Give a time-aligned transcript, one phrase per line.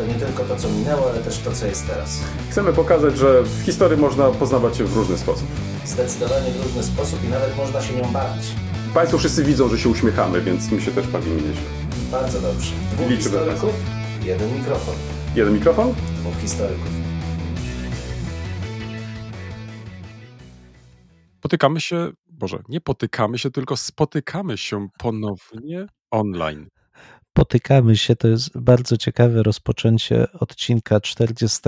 [0.00, 2.20] To nie tylko to, co minęło, ale też to, co jest teraz.
[2.50, 5.46] Chcemy pokazać, że w historii można poznawać się w różny sposób.
[5.84, 8.44] Zdecydowanie w różny sposób i nawet można się nią bawić.
[8.94, 11.62] Państwo wszyscy widzą, że się uśmiechamy, więc my się też bawimy nieźle.
[12.10, 12.72] Bardzo dobrze.
[12.92, 13.74] Dwóch Liczymy historyków,
[14.24, 14.94] jeden mikrofon.
[15.34, 15.94] Jeden mikrofon?
[16.16, 16.90] Dwóch historyków.
[21.40, 26.68] Potykamy się, Boże, nie potykamy się, tylko spotykamy się ponownie online.
[27.32, 31.58] Potykamy się, to jest bardzo ciekawe rozpoczęcie odcinka 40,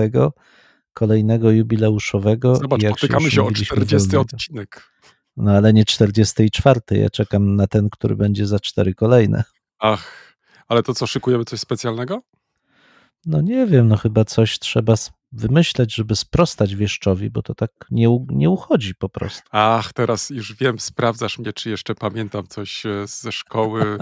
[0.93, 2.55] kolejnego jubileuszowego.
[2.55, 4.21] Zobacz, Jak potykamy już się o mówiliśmy 40 wolnego.
[4.35, 4.89] odcinek.
[5.37, 6.79] No ale nie 44.
[6.91, 9.43] Ja czekam na ten, który będzie za cztery kolejne.
[9.79, 10.35] Ach,
[10.67, 12.21] ale to co, szykujemy coś specjalnego?
[13.25, 14.93] No nie wiem, no chyba coś trzeba
[15.31, 19.41] wymyśleć, żeby sprostać wieszczowi, bo to tak nie, nie uchodzi po prostu.
[19.51, 23.97] Ach, teraz już wiem, sprawdzasz mnie, czy jeszcze pamiętam coś e, ze szkoły.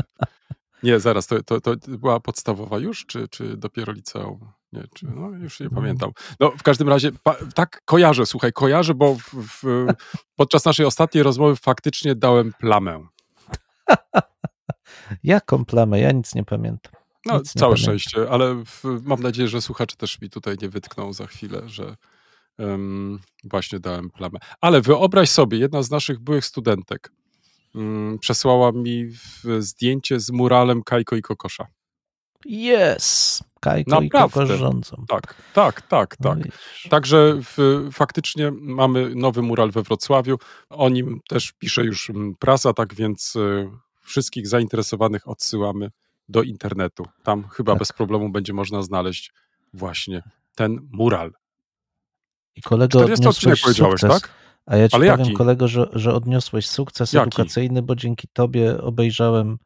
[0.84, 4.40] Nie, zaraz, to, to, to była podstawowa już, czy, czy dopiero liceum?
[4.74, 6.12] Nie, czy, no już nie pamiętam.
[6.40, 9.86] No, w każdym razie, pa, tak kojarzę, słuchaj, kojarzę, bo w, w,
[10.36, 13.08] podczas naszej ostatniej rozmowy faktycznie dałem plamę.
[15.24, 16.00] Jaką plamę?
[16.00, 16.94] Ja nic nie pamiętam.
[17.26, 21.14] No, Nic całe szczęście, ale w, mam nadzieję, że słuchacze też mi tutaj nie wytkną
[21.14, 21.96] za chwilę, że
[22.58, 24.40] em, właśnie dałem plamę.
[24.62, 27.12] Ale wyobraź sobie, jedna z naszych byłych studentek
[28.20, 29.10] przesłała mi
[29.60, 31.68] zdjęcie z muralem Kajko i Kokosza.
[32.46, 33.44] Yes!
[33.60, 34.40] Kajko i Naprawdę.
[34.40, 35.06] Kokos rządzą.
[35.08, 36.38] Tak, tak, tak, No tak.
[36.38, 36.88] widzisz.
[36.90, 40.38] Także w, faktycznie mamy nowy mural we Wrocławiu.
[40.70, 43.70] O nim też pisze już mm, prasa, tak więc y,
[44.02, 45.92] wszystkich zainteresowanych odsyłamy
[46.30, 47.06] do internetu.
[47.24, 47.80] Tam chyba Tak.
[47.80, 49.34] bez problemu będzie można znaleźć
[49.74, 50.24] właśnie
[50.56, 51.32] ten mural.
[52.56, 54.22] I kolego 40 odcinek powiedziałeś, sukces.
[54.22, 54.32] tak?
[54.66, 55.34] A ja ci Ale powiem, jaki?
[55.38, 57.28] kolego, że, że odniosłeś sukces Jaki?
[57.28, 59.58] edukacyjny, bo dzięki tobie obejrzałem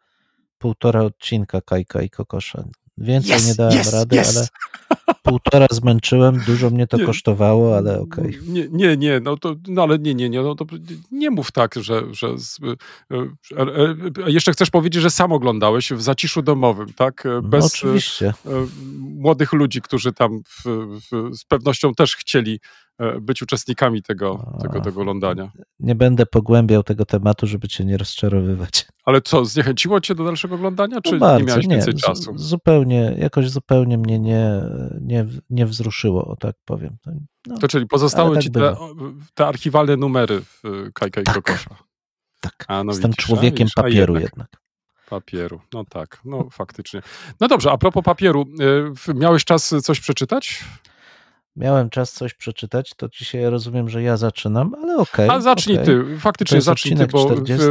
[0.57, 2.63] półtora odcinka Kajka i Kokosza.
[2.97, 4.37] Więcej Yes, nie dałem yes, rady, yes.
[4.37, 4.47] ale
[5.23, 7.05] półtora zmęczyłem, dużo mnie to Nie.
[7.05, 8.39] kosztowało, ale okej.
[8.47, 10.65] Nie, nie, nie, no to, no ale nie, nie, nie, no to
[11.11, 12.59] nie mów tak, że, że z,
[13.11, 13.15] e,
[13.57, 13.61] e,
[14.25, 17.25] e, jeszcze chcesz powiedzieć, że sam oglądałeś w zaciszu domowym, tak?
[17.25, 18.33] E, No, Bez e, oczywiście.
[18.45, 18.49] e,
[18.99, 20.63] młodych ludzi, którzy tam w,
[21.11, 22.57] w, z pewnością też chcieli e,
[23.21, 24.61] być uczestnikami tego, A.
[24.61, 25.51] tego, tego oglądania.
[25.79, 28.85] Nie będę pogłębiał tego tematu, żeby cię nie rozczarowywać.
[29.05, 32.33] Ale co, zniechęciło cię do dalszego oglądania, czy No nie bardzo, miałeś więcej z- czasu?
[32.37, 34.61] Zupełnie, jakoś zupełnie mnie nie,
[35.01, 36.97] nie, nie wzruszyło, o tak powiem.
[37.47, 38.75] No, To czyli pozostały tak ci te,
[39.33, 41.35] te archiwalne numery w e, Kajka i Tak.
[41.35, 41.75] Kokosza.
[42.41, 44.23] tak, A, no jestem widzisz, człowiekiem widzisz, papieru jednak.
[44.31, 44.49] jednak.
[45.09, 47.01] Papieru, no tak, no faktycznie.
[47.39, 48.45] No dobrze, a propos papieru,
[49.09, 50.63] y, miałeś czas coś przeczytać?
[51.55, 55.29] Miałem czas coś przeczytać, to dzisiaj rozumiem, że ja zaczynam, ale okej.
[55.29, 55.85] A zacznij okej.
[55.85, 57.67] ty, faktycznie zacznij ty, bo 40.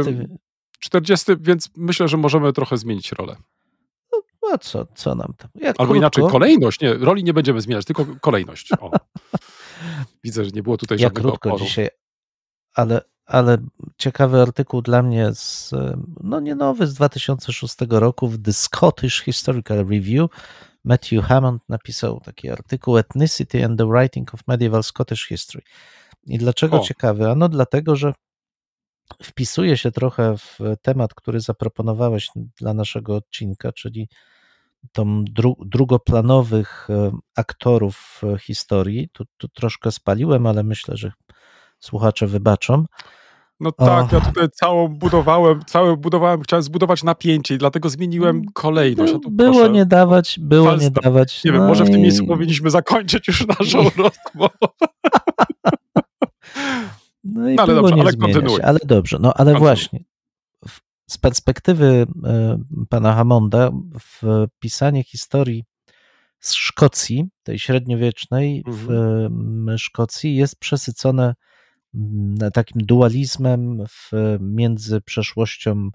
[0.71, 3.35] w 40, więc myślę, że możemy trochę zmienić rolę.
[4.53, 5.49] A co, co nam tam?
[5.63, 8.69] Albo krótko, inaczej, kolejność, nie, roli nie będziemy zmieniać, tylko kolejność.
[10.23, 11.65] Widzę, że nie było tutaj Ja żadnego krótko oporu.
[11.65, 11.89] dzisiaj,
[12.73, 13.57] ale, ale
[13.97, 15.73] ciekawy artykuł dla mnie z,
[16.23, 20.29] no nie nowy, z 2006 roku w The Scottish Historical Review.
[20.85, 25.63] Matthew Hammond napisał taki artykuł Ethnicity and the Writing of Medieval Scottish History.
[26.27, 26.79] I dlaczego O.
[26.79, 27.29] ciekawy?
[27.29, 28.13] Ano dlatego, że
[29.23, 34.09] wpisuje się trochę w temat, który zaproponowałeś dla naszego odcinka, czyli
[34.91, 39.09] tą dru, drugoplanowych e, aktorów e, historii.
[39.13, 41.11] Tu, tu troszkę spaliłem, ale myślę, że
[41.79, 42.85] słuchacze wybaczą.
[43.59, 44.15] No tak, O.
[44.15, 49.13] ja tutaj całą budowałem, całe budowałem, chciałem zbudować napięcie i dlatego zmieniłem kolejność.
[49.13, 51.43] A tu było proszę, nie dawać, było nie dawać.
[51.43, 54.57] Nie wiem, no może w tym i- miejscu powinniśmy zakończyć już naszą rozmowę.
[57.23, 58.61] No i No ale dobrze, nie ale kontynuuj.
[58.63, 59.17] ale dobrze.
[59.21, 59.59] No ale Kontynuuj.
[59.59, 59.99] właśnie,
[61.09, 62.57] z perspektywy e,
[62.89, 65.63] pana Hammonda, w pisanie historii
[66.39, 71.35] z Szkocji, tej średniowiecznej w em, Szkocji jest przesycone mm,
[72.53, 75.89] takim dualizmem w, między przeszłością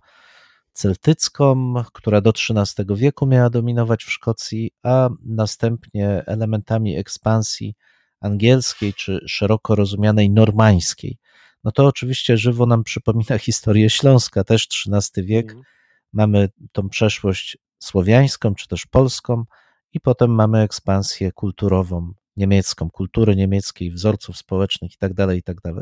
[0.73, 7.75] celtycką, która do XIII wieku miała dominować w Szkocji, a następnie elementami ekspansji
[8.21, 11.19] angielskiej czy szeroko rozumianej normańskiej.
[11.65, 15.47] No to oczywiście żywo nam przypomina historię Śląska, też XIII wiek.
[15.47, 15.65] Mhm.
[16.13, 19.45] Mamy tą przeszłość słowiańską czy też polską
[19.93, 25.73] i potem mamy ekspansję kulturową niemiecką, kultury niemieckiej, wzorców społecznych itd., itd.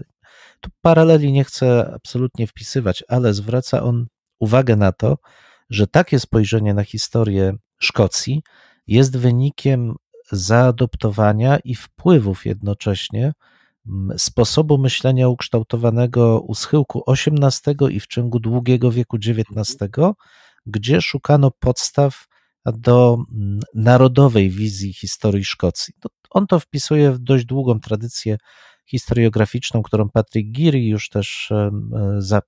[0.61, 4.07] Tu paraleli nie chcę absolutnie wpisywać, ale zwraca on
[4.39, 5.19] uwagę na to,
[5.71, 8.43] że takie spojrzenie na historię Szkocji
[8.87, 9.95] jest wynikiem
[10.33, 13.33] zaadoptowania i wpływów jednocześnie
[14.17, 19.77] sposobu myślenia ukształtowanego u schyłku XVIII i w ciągu długiego wieku XIX,
[20.67, 22.27] gdzie szukano podstaw
[22.67, 23.19] do
[23.75, 25.95] narodowej wizji historii Szkocji.
[26.31, 28.39] On to wpisuje w dość długą tradycję
[28.87, 31.53] historiograficzną, którą Patrick Geary już też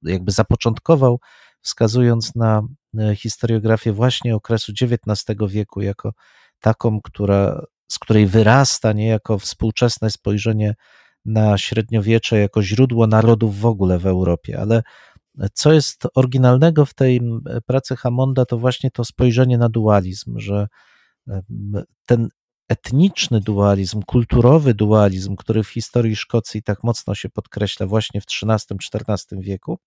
[0.02, 1.20] jakby zapoczątkował,
[1.60, 2.62] wskazując na
[2.98, 6.12] e, historiografię właśnie okresu XIX wieku jako
[6.60, 10.74] taką, która, z której wyrasta niejako współczesne spojrzenie
[11.24, 14.60] na średniowiecze jako źródło narodów w ogóle w Europie.
[14.60, 14.82] Ale
[15.54, 17.20] co jest oryginalnego w tej
[17.66, 20.66] pracy Hammonda, to właśnie to spojrzenie na dualizm, że
[22.06, 22.28] ten
[22.70, 29.40] etniczny dualizm, kulturowy dualizm, który w historii Szkocji tak mocno się podkreśla właśnie w XIII-XIV
[29.40, 29.78] wieku,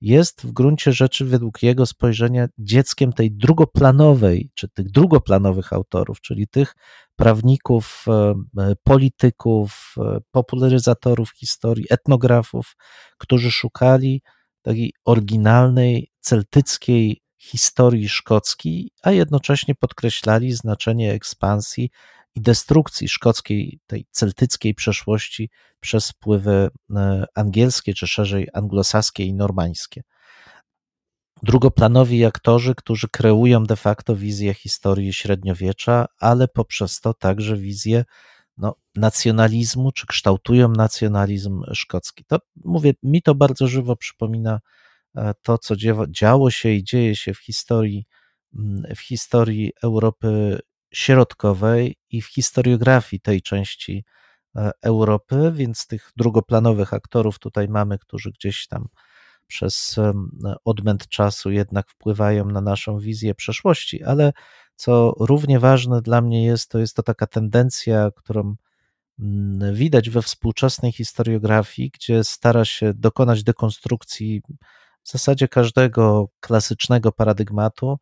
[0.00, 6.48] jest w gruncie rzeczy według jego spojrzenia dzieckiem tej drugoplanowej, czy tych drugoplanowych autorów, czyli
[6.48, 6.74] tych
[7.16, 12.76] prawników, e, e, polityków, e, popularyzatorów historii, etnografów,
[13.18, 14.22] którzy szukali
[14.62, 21.90] takiej oryginalnej, celtyckiej historii szkockiej, a jednocześnie podkreślali znaczenie ekspansji
[22.34, 25.50] i destrukcji szkockiej, tej celtyckiej przeszłości
[25.80, 30.02] przez wpływy e, angielskie, czy szerzej anglosaskie i normańskie.
[31.42, 38.04] Drugoplanowi aktorzy, którzy kreują de facto wizję historii średniowiecza, ale poprzez to także wizję
[38.56, 42.24] no, nacjonalizmu, czy kształtują nacjonalizm szkocki.
[42.24, 44.60] To mówię, mi to bardzo żywo przypomina
[45.42, 45.74] to, co
[46.08, 48.06] działo się i dzieje się w historii,
[48.54, 50.58] mm, w historii Europy
[50.94, 54.04] Środkowej i w historiografii tej części
[54.56, 58.88] e, Europy, więc tych drugoplanowych aktorów tutaj mamy, którzy gdzieś tam
[59.46, 59.96] przez
[60.64, 64.32] odmęt czasu jednak wpływają na naszą wizję przeszłości, ale
[64.76, 68.56] co równie ważne dla mnie jest, to jest to taka tendencja, którą
[69.18, 74.42] mm, widać we współczesnej historiografii, gdzie stara się dokonać dekonstrukcji
[75.08, 77.96] w zasadzie każdego klasycznego paradygmatu,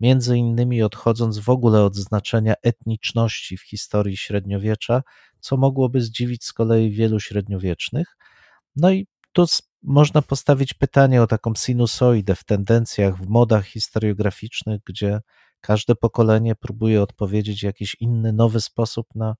[0.00, 5.02] między innymi odchodząc w ogóle od znaczenia etniczności w historii średniowiecza,
[5.40, 8.16] co mogłoby zdziwić z kolei wielu średniowiecznych.
[8.76, 9.44] No i tu
[9.82, 15.20] można postawić pytanie o taką sinusoidę w tendencjach, w modach historiograficznych, gdzie
[15.60, 19.34] każde pokolenie próbuje odpowiedzieć w jakiś inny, nowy sposób na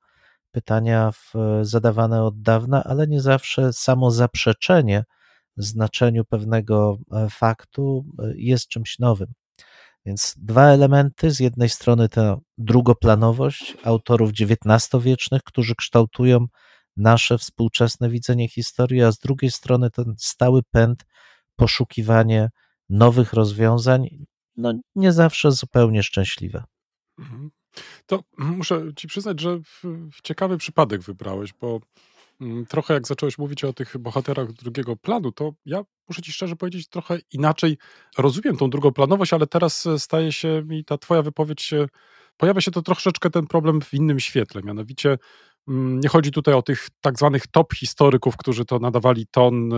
[0.51, 1.11] pytania
[1.63, 5.05] zadawane od dawna, ale nie zawsze samo zaprzeczenie
[5.59, 9.33] znaczeniu pewnego e, faktu e, jest czymś nowym.
[10.07, 11.31] Więc dwa elementy.
[11.31, 16.47] Z jednej strony ta drugoplanowość autorów XIX-wiecznych, którzy kształtują
[16.97, 21.05] nasze współczesne widzenie historii, a z drugiej strony ten stały pęd,
[21.57, 22.49] poszukiwanie
[22.89, 24.09] nowych rozwiązań,
[24.57, 26.65] no nie zawsze zupełnie szczęśliwe.
[27.19, 27.51] Mhm.
[28.07, 29.59] To muszę ci przyznać, że
[30.23, 31.81] ciekawy przypadek wybrałeś, bo
[32.69, 36.89] trochę jak zacząłeś mówić o tych bohaterach drugiego planu, to ja muszę ci szczerze powiedzieć,
[36.89, 37.79] trochę inaczej
[38.19, 41.71] rozumiem tą drugoplanowość, ale teraz e, staje się mi ta twoja wypowiedź,
[42.37, 45.19] pojawia się to troszeczkę ten problem w innym świetle, mianowicie
[45.69, 49.77] mm, nie chodzi tutaj o tych tak zwanych top historyków, którzy to nadawali ton e,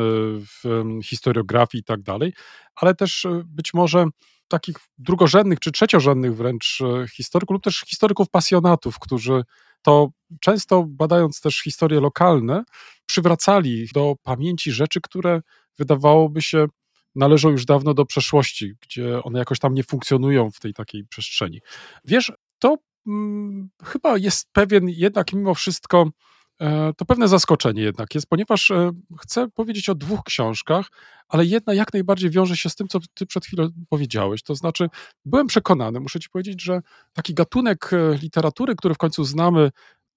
[0.65, 2.33] w historiografii i tak dalej,
[2.77, 4.07] ale też e, być może
[4.49, 6.79] takich drugorzędnych czy trzeciorzędnych wręcz
[7.17, 9.43] historyków lub też historyków pasjonatów, którzy
[9.83, 10.09] to
[10.41, 12.65] często badając też historie lokalne,
[13.07, 15.41] przywracali do pamięci rzeczy, które
[15.79, 16.67] wydawałoby się
[17.15, 21.61] należą już dawno do przeszłości, gdzie one jakoś tam nie funkcjonują w tej takiej przestrzeni.
[22.05, 26.11] Wiesz, to hmm, chyba jest pewien jednak mimo wszystko
[26.97, 28.91] to pewne zaskoczenie jednak jest, ponieważ e,
[29.21, 30.87] chcę powiedzieć o dwóch książkach,
[31.29, 34.43] ale jedna jak najbardziej wiąże się z tym, co ty przed chwilą powiedziałeś.
[34.43, 34.89] To znaczy,
[35.25, 36.81] byłem przekonany, muszę ci powiedzieć, że
[37.13, 39.71] taki gatunek e, literatury, który w końcu znamy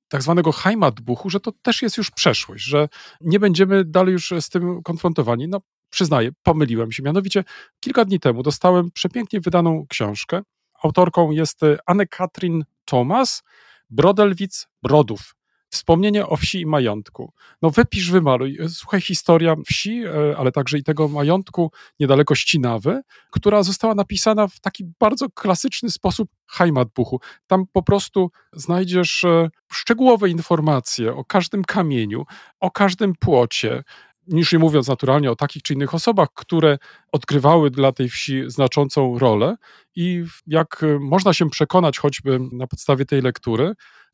[0.08, 2.90] tak zwanego Heimatbuchu, że to też jest już przeszłość, że
[3.22, 5.48] nie będziemy dalej już z tym konfrontowani.
[5.48, 7.04] No, przyznaję, pomyliłem się.
[7.04, 7.44] Mianowicie
[7.80, 10.42] kilka dni temu dostałem przepięknie wydaną książkę.
[10.84, 13.44] Autorką jest Anne-Katrin Thomas,
[13.90, 15.36] Brodelwic Brodów.
[15.74, 17.34] Wspomnienie o wsi i majątku.
[17.62, 18.58] No wypisz, wymaluj.
[18.68, 23.02] Słuchaj, historia wsi, e, ale także i tego majątku niedaleko Ścinawy,
[23.32, 27.20] która została napisana w taki bardzo klasyczny sposób Heimatbuchu.
[27.48, 32.26] Tam po prostu znajdziesz e, szczegółowe informacje o każdym kamieniu,
[32.60, 33.84] o każdym płocie,
[34.28, 36.78] niż nie mówiąc naturalnie o takich czy innych osobach, które
[37.12, 39.56] odgrywały dla tej wsi znaczącą rolę.
[39.96, 43.74] I jak e, można się przekonać choćby na podstawie tej lektury,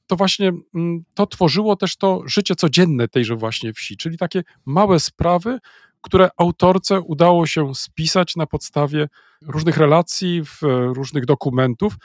[0.10, 5.00] to właśnie mm, to tworzyło też to życie codzienne tejże właśnie wsi, czyli takie małe
[5.00, 5.60] sprawy,
[6.02, 9.08] które autorce udało się spisać na podstawie
[9.42, 10.62] różnych relacji, w,
[10.94, 11.96] różnych dokumentów.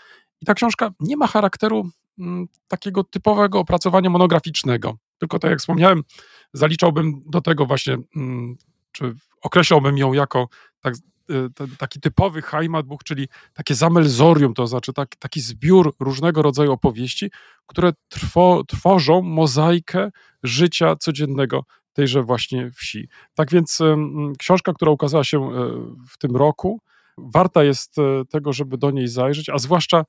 [0.40, 4.96] I ta książka nie ma charakteru mm, takiego typowego opracowania monograficznego.
[5.18, 6.02] Tylko tak jak wspomniałem,
[6.52, 8.56] zaliczałbym do tego właśnie, mm,
[8.92, 10.48] czy określałbym ją jako
[10.80, 10.94] tak,
[11.78, 17.30] taki typowy Heimatbuch, czyli takie zamelsorium, to znaczy tak, taki zbiór różnego rodzaju opowieści,
[17.66, 20.10] które trwo, tworzą mozaikę
[20.42, 23.08] życia codziennego tejże właśnie wsi.
[23.34, 23.78] Tak więc
[24.38, 25.50] książka, która ukazała się e,
[26.08, 26.80] w tym roku,
[27.18, 30.04] warta jest e, tego, żeby do niej zajrzeć, a zwłaszcza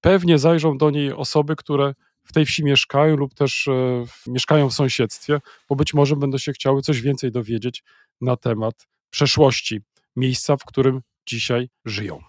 [0.00, 1.94] pewnie zajrzą do niej osoby, które
[2.24, 6.52] w tej wsi mieszkają lub też e, mieszkają w sąsiedztwie, bo być może będą się
[6.52, 7.82] chciały coś więcej dowiedzieć
[8.20, 9.80] na temat przeszłości
[10.16, 12.20] miejsca, w którym dzisiaj żyją.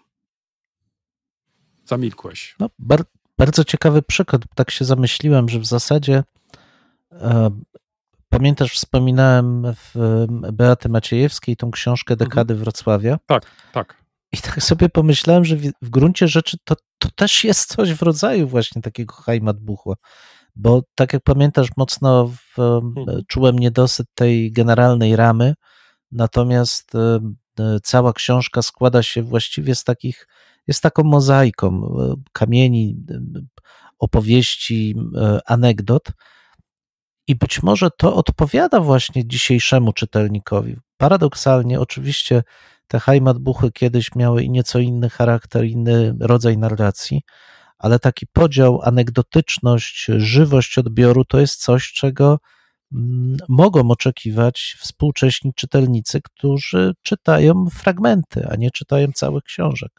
[1.85, 2.55] Zamilkłeś.
[2.59, 3.03] No, bar
[3.37, 4.41] bardzo ciekawy przykład.
[4.55, 6.23] Tak się zamyśliłem, że w zasadzie
[7.11, 7.49] e,
[8.29, 12.29] pamiętasz, wspominałem w Beaty Maciejewskiej tą książkę mhm.
[12.29, 12.63] Dekady mhm.
[12.63, 13.17] Wrocławia.
[13.25, 14.05] Tak, tak.
[14.31, 18.01] I tak sobie pomyślałem, że w, w gruncie rzeczy to, to też jest coś w
[18.01, 19.95] rodzaju właśnie takiego Heimatbuchła.
[20.55, 23.21] Bo tak jak pamiętasz, mocno w, mhm.
[23.27, 25.53] czułem niedosyt tej generalnej ramy,
[26.11, 26.91] natomiast
[27.83, 30.27] cała książka składa się właściwie z takich,
[30.67, 31.95] jest taką mozaiką
[32.31, 32.97] kamieni,
[33.99, 34.95] opowieści,
[35.45, 36.11] anegdot.
[37.27, 40.75] I być może to odpowiada właśnie dzisiejszemu czytelnikowi.
[40.97, 42.43] Paradoksalnie, oczywiście,
[42.87, 47.21] te Heimatbuchy kiedyś miały i nieco inny charakter, inny rodzaj narracji,
[47.77, 52.39] ale taki podział, anegdotyczność, żywość odbioru to jest coś, czego
[53.49, 59.91] mogą oczekiwać współcześni czytelnicy, którzy czytają fragmenty, a nie czytają całych książek.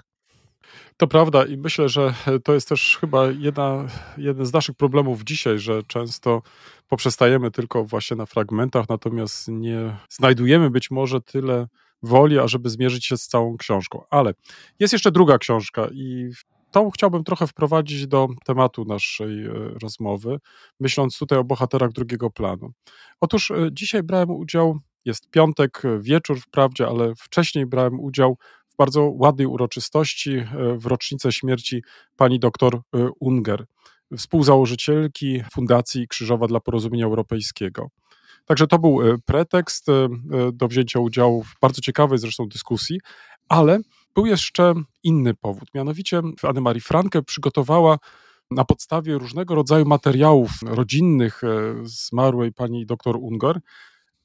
[0.96, 2.14] To prawda i myślę, że
[2.44, 6.42] to jest też chyba jedna, jeden z naszych problemów dzisiaj, że często
[6.88, 11.66] poprzestajemy tylko właśnie na fragmentach, natomiast nie znajdujemy być może tyle
[12.02, 14.02] woli, ażeby zmierzyć się z całą książką.
[14.10, 14.34] Ale
[14.78, 16.30] jest jeszcze druga książka i
[16.70, 19.50] tą chciałbym trochę wprowadzić do tematu naszej e,
[19.82, 20.38] rozmowy,
[20.80, 22.70] myśląc tutaj o bohaterach drugiego planu.
[23.20, 28.36] Otóż e, dzisiaj brałem udział, jest piątek, wieczór wprawdzie, ale wcześniej brałem udział
[28.68, 30.46] w bardzo ładnej uroczystości e,
[30.78, 31.82] w rocznicę śmierci
[32.16, 32.80] pani doktor
[33.20, 33.64] Unger,
[34.16, 37.88] współzałożycielki Fundacji Krzyżowa dla Porozumienia Europejskiego.
[38.46, 40.08] Także to był e, pretekst e, e,
[40.52, 43.00] do wzięcia udziału w bardzo ciekawej zresztą dyskusji,
[43.48, 43.78] ale
[44.16, 45.68] był jeszcze inny powód.
[45.74, 47.98] Mianowicie Anne-Marie Franke przygotowała
[48.50, 51.42] na podstawie różnego rodzaju materiałów rodzinnych
[51.82, 53.60] zmarłej pani dr Unger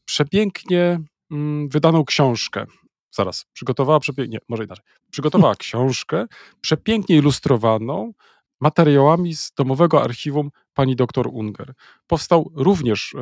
[0.06, 1.00] przepięknie
[1.32, 2.66] mm, wydaną książkę.
[3.12, 4.86] Zaraz, przygotowała przepięknie, może inaczej.
[5.12, 6.26] Przygotowała książkę
[6.62, 8.14] przepięknie ilustrowaną
[8.62, 11.74] materiałami z domowego archiwum pani dr Unger.
[12.08, 13.16] Powstał również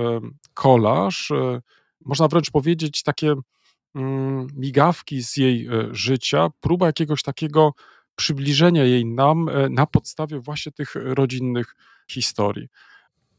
[0.53, 1.61] kolaż, e,
[2.05, 3.35] można wręcz powiedzieć takie
[4.55, 7.73] migawki z jej e, życia, próba jakiegoś takiego
[8.15, 11.75] przybliżenia jej nam e, na podstawie właśnie tych rodzinnych
[12.11, 12.67] historii.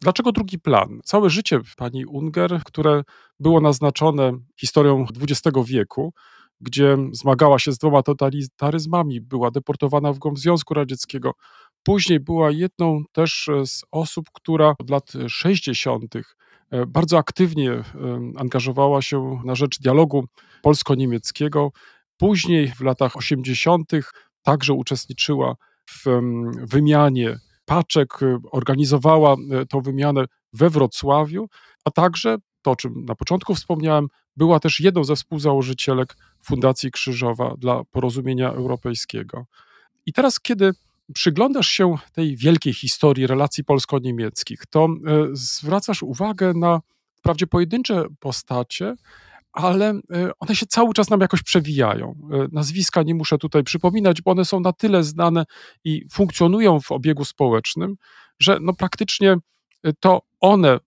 [0.00, 1.00] Dlaczego drugi plan?
[1.04, 3.02] Całe życie pani Unger, które
[3.40, 6.12] było naznaczone historią XX wieku,
[6.60, 11.32] gdzie zmagała się z dwoma totalitaryzmami, była deportowana w głąb Związku Radzieckiego,
[11.82, 16.04] Później była jedną też e, z osób, która od lat 60.
[16.70, 17.82] E, bardzo aktywnie e,
[18.36, 20.24] angażowała się na rzecz dialogu
[20.62, 21.70] polsko-niemieckiego.
[22.16, 23.90] Później w latach 80.
[24.42, 25.54] także uczestniczyła
[25.90, 26.04] w
[26.62, 28.08] wymianie paczek,
[28.52, 29.36] organizowała
[29.68, 31.48] tą wymianę we Wrocławiu,
[31.84, 37.54] a także, to o czym na początku wspomniałem, była też jedną ze współzałożycielek Fundacji Krzyżowa
[37.58, 39.46] dla Porozumienia Europejskiego.
[40.06, 40.72] I teraz, kiedy
[41.14, 44.88] przyglądasz się tej wielkiej historii relacji polsko-niemieckich, to e,
[45.32, 46.80] zwracasz uwagę na
[47.14, 48.94] wprawdzie pojedyncze postacie,
[49.52, 52.14] ale e, one się cały czas nam jakoś przewijają.
[52.32, 55.44] E, nazwiska nie muszę tutaj przypominać, bo one są na tyle znane
[55.84, 57.96] i funkcjonują w obiegu społecznym,
[58.38, 59.36] że no praktycznie
[60.00, 60.78] to one,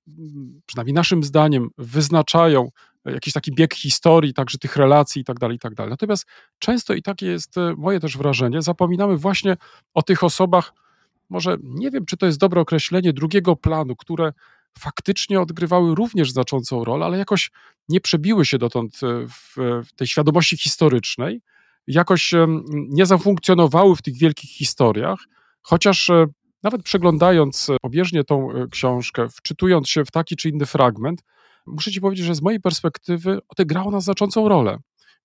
[0.66, 2.70] przynajmniej naszym zdaniem, wyznaczają
[3.06, 5.90] jakiś taki bieg historii, także tych relacji i tak dalej, i tak dalej.
[5.90, 6.26] Natomiast
[6.60, 9.58] często, i takie jest e, moje też wrażenie, zapominamy właśnie
[9.94, 10.74] o tych osobach,
[11.30, 14.34] może nie wiem, czy to jest dobre określenie drugiego planu, które
[14.80, 17.52] faktycznie odgrywały również znaczącą rolę, ale jakoś
[17.90, 19.56] nie przebiły się dotąd e, w,
[19.88, 21.42] w tej świadomości historycznej,
[21.88, 22.34] jakoś
[22.74, 25.20] nie zafunkcjonowały w tych wielkich historiach,
[25.62, 26.26] chociaż e,
[26.64, 31.24] nawet przeglądając pobieżnie tą książkę, wczytując się w taki czy inny fragment,
[31.66, 34.78] muszę ci powiedzieć, że z mojej perspektywy odegrała ona znaczącą rolę.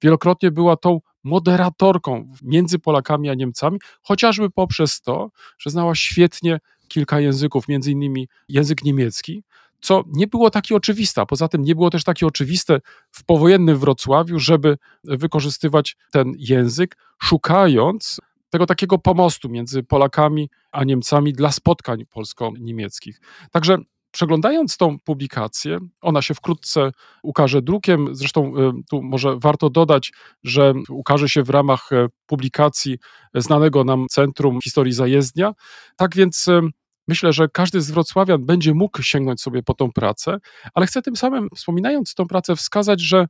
[0.02, 7.20] Wielokrotnie była tą moderatorką między Polakami a Niemcami, chociażby poprzez to, że znała świetnie kilka
[7.20, 9.42] języków, między innymi język niemiecki,
[9.80, 11.26] co nie było takie oczywiste.
[11.26, 12.80] Poza tym nie było też takie oczywiste
[13.10, 21.32] w powojennym Wrocławiu, żeby wykorzystywać ten język, szukając tego takiego pomostu między Polakami a Niemcami
[21.32, 23.20] dla spotkań polsko-niemieckich.
[23.50, 23.78] Także
[24.10, 26.90] przeglądając tą publikację, ona się wkrótce
[27.22, 28.08] ukaże drukiem.
[28.12, 30.12] Zresztą y, tu może warto dodać,
[30.44, 32.98] że ukaże się w ramach y, publikacji
[33.34, 35.52] znanego nam Centrum Historii Zajezdnia.
[35.96, 36.60] Tak więc y,
[37.08, 40.38] myślę, że każdy z Wrocławian będzie mógł sięgnąć sobie po tą pracę,
[40.74, 43.26] ale chcę tym samym, wspominając tą pracę, wskazać, że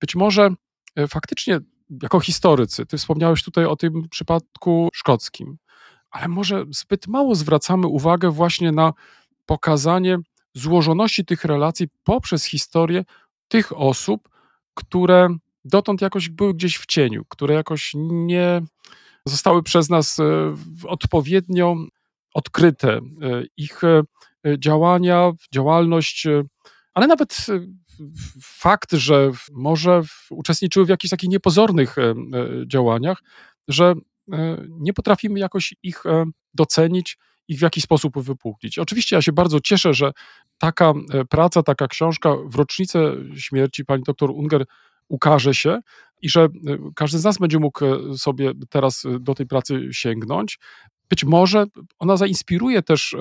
[0.00, 0.50] być może
[1.08, 1.60] faktycznie
[2.02, 5.58] jako historycy, ty wspomniałeś tutaj o tym przypadku szkockim,
[6.10, 8.92] ale może zbyt mało zwracamy uwagę właśnie na
[9.48, 10.18] pokazanie
[10.54, 13.04] złożoności tych relacji poprzez historię
[13.48, 14.28] tych osób,
[14.74, 15.28] które
[15.64, 18.62] dotąd jakoś były gdzieś w cieniu, które jakoś nie
[19.24, 20.54] zostały przez nas e,
[20.88, 21.76] odpowiednio
[22.34, 22.92] odkryte.
[22.92, 23.00] E,
[23.56, 24.02] ich e,
[24.58, 26.26] działania, działalność,
[26.94, 27.46] ale nawet
[28.42, 31.96] fakt, że może uczestniczyły w jakichś takich niepozornych
[32.66, 33.22] działaniach,
[33.68, 33.94] że
[34.68, 36.04] nie potrafimy jakoś ich
[36.54, 38.78] docenić, ich w jakiś sposób wypuklić.
[38.78, 40.12] Oczywiście ja się bardzo cieszę, że
[40.58, 44.64] taka e, praca, taka książka w rocznicę śmierci pani doktor Unger
[45.08, 45.80] ukaże się
[46.22, 46.48] i że e,
[46.94, 50.58] każdy z nas będzie mógł e, sobie teraz do tej pracy sięgnąć.
[51.10, 51.64] Być może
[51.98, 53.16] ona zainspiruje też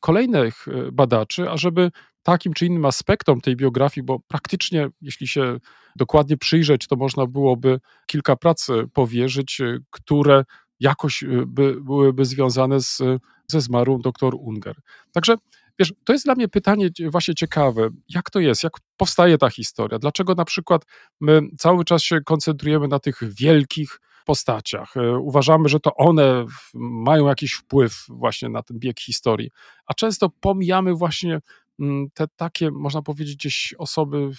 [0.00, 1.90] kolejnych badaczy, ażeby
[2.22, 5.58] takim czy innym aspektom tej biografii, bo praktycznie, jeśli się
[5.96, 9.60] dokładnie przyjrzeć, to można byłoby kilka prac powierzyć,
[9.90, 10.44] które
[10.82, 13.02] jakoś by, byłyby związane z
[13.46, 14.76] ze zmarłą doktor Unger.
[15.12, 15.36] Także
[15.78, 19.98] wiesz, to jest dla mnie pytanie właśnie ciekawe, jak to jest, jak powstaje ta historia,
[19.98, 20.82] dlaczego na przykład
[21.20, 24.96] my cały czas się koncentrujemy na tych wielkich postaciach.
[24.96, 29.50] E, uważamy, że to one mają jakiś wpływ właśnie na ten bieg historii,
[29.86, 31.40] a często pomijamy właśnie
[31.80, 34.30] mm, te takie, można powiedzieć, gdzieś osoby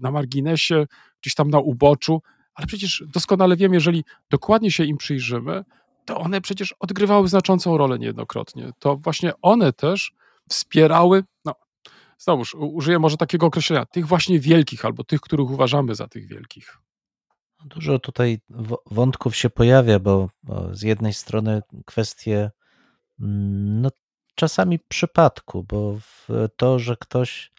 [0.00, 0.86] na marginesie,
[1.20, 2.22] gdzieś tam na uboczu,
[2.54, 5.64] ale przecież doskonale wiem, jeżeli dokładnie się im przyjrzymy,
[6.06, 8.70] to one przecież odgrywały znaczącą rolę niejednokrotnie.
[8.78, 10.12] To właśnie one też
[10.50, 11.54] wspierały, no
[12.18, 16.78] znowuż użyję może takiego określenia, tych właśnie wielkich albo tych, których uważamy za tych wielkich.
[17.64, 18.38] Dużo tutaj
[18.90, 20.28] wątków się pojawia, bo
[20.72, 22.50] z jednej strony kwestie
[23.20, 23.88] mm, no,
[24.34, 25.98] czasami przypadku, bo
[26.56, 27.52] to, że ktoś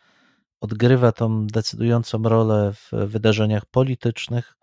[0.62, 4.57] odgrywa tą decydującą rolę w wydarzeniach politycznych,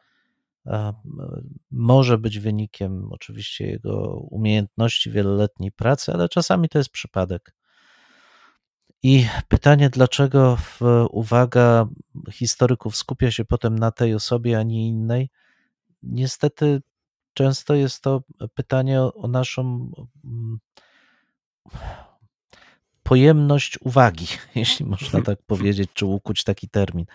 [1.70, 7.54] może być wynikiem oczywiście jego umiejętności wieloletniej pracy, ale czasami to jest przypadek.
[9.02, 10.58] I pytanie, dlaczego
[11.10, 11.86] uwaga
[12.32, 15.30] historyków skupia się potem na tej osobie, a nie innej,
[16.02, 16.82] niestety
[17.34, 18.22] często jest to
[18.54, 19.90] pytanie o, o naszą
[23.02, 27.06] pojemność uwagi, jeśli można tak powiedzieć, czy ukuć taki termin.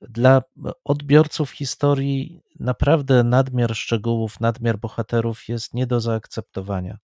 [0.00, 0.42] Dla
[0.84, 6.98] odbiorców historii naprawdę nadmiar szczegółów, nadmiar bohaterów jest nie do zaakceptowania.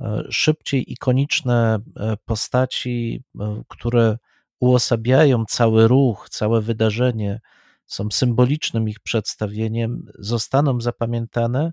[0.00, 4.18] E, szybciej ikoniczne e, postaci, e, które
[4.60, 7.40] uosabiają cały ruch, całe wydarzenie,
[7.86, 11.72] są symbolicznym ich przedstawieniem, zostaną zapamiętane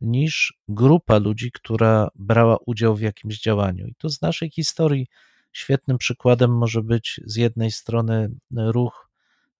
[0.00, 3.86] niż grupa ludzi, która brała udział w jakimś działaniu.
[3.86, 5.06] I tu z naszej historii
[5.52, 9.09] świetnym przykładem może być z jednej strony ruch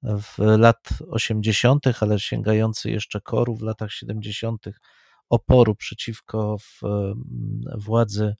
[0.02, 4.64] w lat 80., ale sięgający jeszcze koru w latach 70.,
[5.28, 6.56] oporu przeciwko
[7.78, 8.34] władzy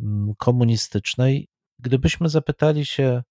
[0.00, 1.48] mm, komunistycznej.
[1.78, 3.22] Gdybyśmy zapytali się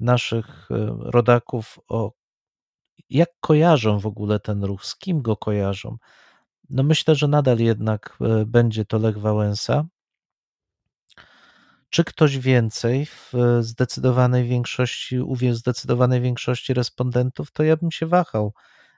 [0.00, 2.12] naszych e, rodaków o
[3.10, 5.96] jak kojarzą w ogóle ten ruch, z kim go kojarzą,
[6.70, 9.86] no myślę, że nadal jednak e, będzie to Lech Wałęsa,
[11.90, 18.52] czy ktoś więcej w zdecydowanej większości, u zdecydowanej większości respondentów, to ja bym się wahał.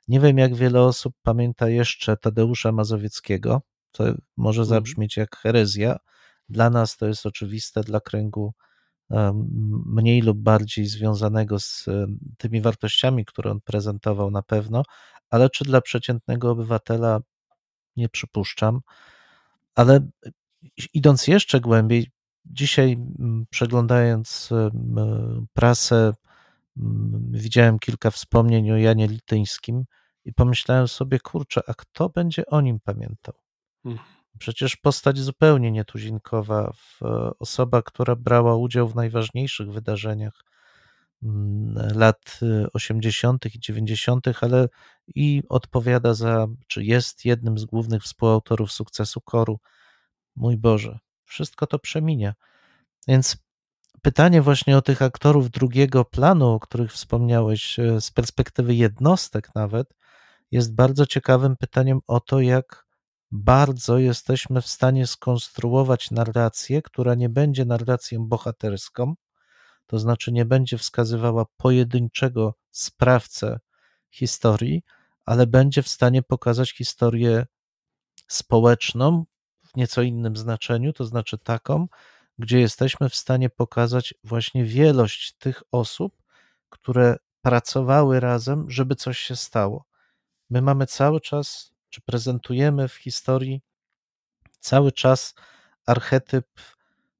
[0.08, 3.62] Nie wiem, jak wiele osób pamięta jeszcze Tadeusza Mazowieckiego.
[3.92, 4.04] To
[4.36, 4.68] może mhm.
[4.68, 5.96] zabrzmieć jak herezja.
[6.48, 8.54] Dla nas to jest oczywiste, dla kręgu
[9.86, 11.86] mniej lub bardziej związanego z
[12.38, 14.82] tymi wartościami, które on prezentował na pewno,
[15.30, 17.20] ale czy dla przeciętnego obywatela
[17.96, 18.80] nie przypuszczam.
[19.74, 20.08] Ale
[20.94, 22.10] idąc jeszcze głębiej,
[22.44, 24.50] Dzisiaj mm, przeglądając
[25.52, 26.12] prasę,
[26.76, 29.84] mm, widziałem kilka wspomnień o Janie Lityńskim
[30.24, 33.34] i pomyślałem sobie, kurczę, a kto będzie o nim pamiętał?
[33.84, 34.08] Mhm.
[34.38, 36.72] Przecież postać zupełnie nietuzinkowa,
[37.38, 40.44] osoba, która brała udział w najważniejszych wydarzeniach
[41.22, 42.40] mm, lat
[42.72, 43.54] 80.
[43.54, 44.68] i 90., ale
[45.06, 49.58] i odpowiada za, czy jest jednym z głównych współautorów sukcesu koru.
[50.36, 50.98] Mój Boże,
[51.28, 52.34] wszystko to przeminia.
[53.08, 53.36] Więc
[54.02, 59.94] pytanie właśnie o tych aktorów drugiego planu, o których wspomniałeś, e, z perspektywy jednostek nawet,
[60.50, 62.86] jest bardzo ciekawym pytaniem o to, jak
[63.30, 69.14] bardzo jesteśmy w stanie skonstruować narrację, która nie będzie narracją bohaterską,
[69.86, 73.58] to znaczy nie będzie wskazywała pojedynczego sprawcę
[74.10, 74.82] historii,
[75.26, 77.46] ale będzie w stanie pokazać historię
[78.28, 79.24] społeczną
[79.78, 81.88] nieco innym znaczeniu, to znaczy taką,
[82.38, 86.22] gdzie jesteśmy w stanie pokazać właśnie wielość tych osób,
[86.68, 89.84] które pracowały razem, żeby coś się stało.
[90.50, 93.60] My mamy cały czas, czy prezentujemy w historii
[94.60, 95.34] cały czas
[95.86, 96.46] archetyp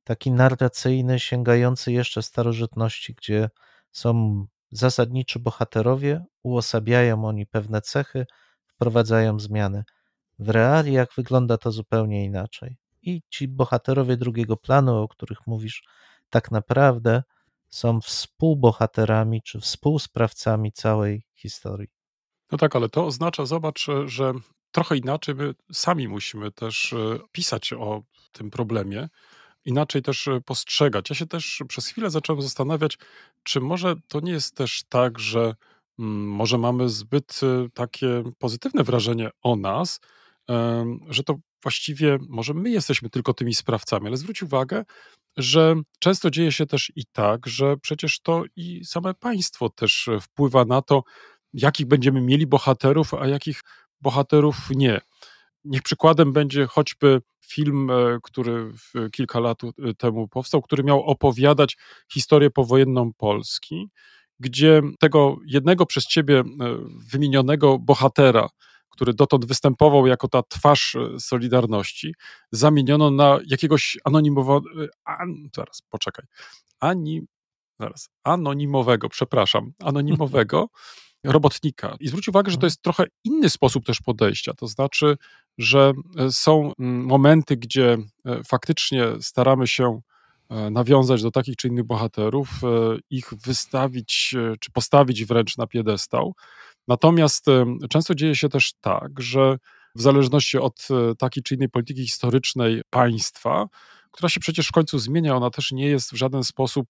[0.05, 3.51] taki narracyjny, sięgający jeszcze starożytności, gdzie
[3.93, 8.27] są zasadniczy bohaterowie, uosabiają oni pewne cechy,
[8.67, 9.85] wprowadzają zmiany.
[10.39, 12.77] W realiach wygląda to zupełnie inaczej.
[13.03, 15.83] I ci bohaterowie drugiego planu, o których mówisz,
[16.31, 17.23] tak naprawdę
[17.71, 21.89] są współbohaterami czy współsprawcami całej historii.
[22.53, 24.33] No tak, ale to oznacza, zobacz, e, że
[24.71, 29.09] trochę inaczej my sami musimy też e, pisać o tym problemie,
[29.65, 31.11] inaczej też e, postrzegać.
[31.11, 32.99] Ja się też przez chwilę zacząłem zastanawiać,
[33.43, 35.55] czy może to nie jest też tak, że
[35.99, 37.41] mm, może mamy zbyt
[37.75, 40.01] takie pozytywne wrażenie o nas,
[41.09, 44.85] że to właściwie może my jesteśmy tylko tymi sprawcami, ale zwróć uwagę,
[45.37, 50.65] że często dzieje się też i tak, że przecież to i same państwo też wpływa
[50.65, 51.03] na to,
[51.53, 53.61] jakich będziemy mieli bohaterów, a jakich
[54.01, 55.01] bohaterów nie.
[55.65, 58.73] Niech przykładem będzie choćby film, e, który
[59.13, 61.77] kilka lat e, temu powstał, który miał opowiadać
[62.13, 63.89] historię powojenną Polski,
[64.41, 66.45] gdzie tego jednego przez ciebie e,
[67.13, 68.49] wymienionego bohatera,
[68.99, 72.15] który dotąd występował jako ta twarz Solidarności,
[72.53, 74.69] zamieniono na jakiegoś anonimowego.
[75.05, 76.25] An, zaraz, poczekaj.
[76.81, 77.23] Ani,
[77.81, 80.69] zaraz, anonimowego, przepraszam, anonimowego
[81.25, 81.97] robotnika.
[82.01, 84.55] I zwróć uwagę, że to jest trochę inny sposób też podejścia.
[84.55, 85.17] To znaczy,
[85.59, 90.01] że e, są mm, momenty, gdzie e, faktycznie staramy się
[90.51, 92.49] e, nawiązać do takich czy innych bohaterów,
[93.11, 96.35] ich wystawić czy postawić wręcz na piedestał.
[96.89, 97.47] Natomiast
[97.91, 99.57] często dzieje się też tak, że
[99.95, 103.67] w zależności od takiej czy innej polityki historycznej państwa,
[104.19, 106.89] która się przecież w końcu zmienia, ona też nie jest w żaden sposób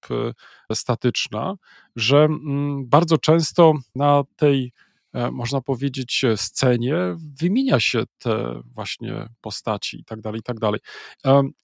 [0.71, 1.55] e, statyczna,
[1.97, 4.73] że mm, bardzo często na tej
[5.13, 6.97] e, można powiedzieć, scenie
[7.41, 10.81] wymienia się te właśnie postaci i tak dalej, i tak dalej.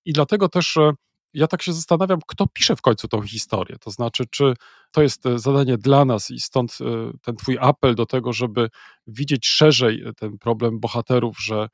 [0.04, 0.92] I dlatego też e,
[1.34, 3.76] ja tak się zastanawiam, kto pisze w końcu tą historię.
[3.80, 4.54] To znaczy, czy
[4.90, 6.78] to jest zadanie dla nas i stąd
[7.22, 8.68] ten Twój apel do tego, żeby
[9.06, 11.68] widzieć szerzej ten problem bohaterów, że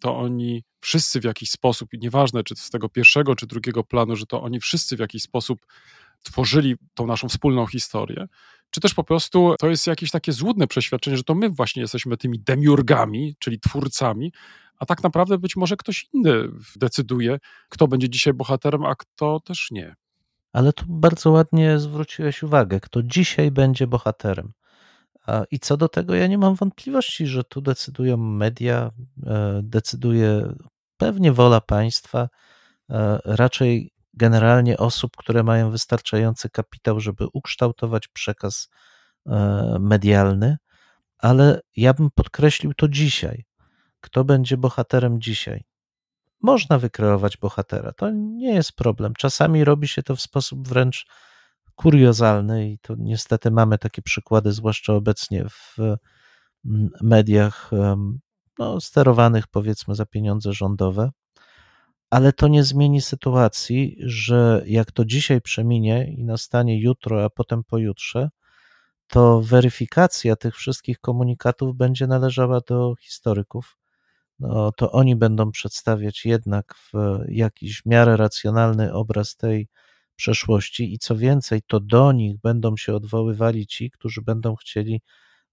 [0.00, 4.26] to oni wszyscy w jakiś sposób, nieważne czy z tego pierwszego czy drugiego planu, że
[4.26, 5.66] to oni wszyscy w jakiś sposób
[6.22, 8.26] tworzyli tą naszą wspólną historię,
[8.70, 12.16] czy też po prostu to jest jakieś takie złudne przeświadczenie, że to my właśnie jesteśmy
[12.16, 14.32] tymi demiurgami, czyli twórcami,
[14.80, 17.38] a tak naprawdę być może ktoś inny decyduje,
[17.68, 19.94] kto będzie dzisiaj bohaterem, a kto też nie.
[20.52, 24.52] Ale tu bardzo ładnie zwróciłeś uwagę, kto dzisiaj będzie bohaterem.
[25.50, 28.90] I co do tego, ja nie mam wątpliwości, że tu decydują media,
[29.26, 30.54] e, decyduje
[30.96, 32.28] pewnie wola państwa,
[32.90, 38.68] e, raczej generalnie osób, które mają wystarczający kapitał, żeby ukształtować przekaz
[39.26, 40.56] e, medialny,
[41.18, 43.44] ale ja bym podkreślił to dzisiaj.
[44.00, 45.64] Kto będzie bohaterem dzisiaj?
[46.42, 49.14] Można wykreować bohatera, to nie jest problem.
[49.14, 51.06] Czasami robi się to w sposób wręcz
[51.74, 55.76] kuriozalny i to niestety mamy takie przykłady, zwłaszcza obecnie w
[56.64, 57.70] mm, mediach
[58.58, 61.10] no, sterowanych powiedzmy za pieniądze rządowe,
[62.10, 67.64] ale to nie zmieni sytuacji, że jak to dzisiaj przeminie i nastanie jutro, a potem
[67.64, 68.28] pojutrze,
[69.06, 73.79] to weryfikacja tych wszystkich komunikatów będzie należała do historyków.
[74.40, 76.92] No, to oni będą przedstawiać jednak w
[77.28, 79.68] jakiś w miarę racjonalny obraz tej
[80.16, 85.02] przeszłości i co więcej, to do nich będą się odwoływali ci, którzy będą chcieli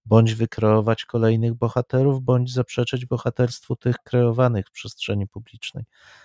[0.06, 5.84] bądź wykreować kolejnych bohaterów, bądź zaprzeczyć bohaterstwu tych kreowanych w przestrzeni publicznej.